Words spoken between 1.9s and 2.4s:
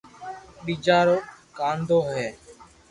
ھي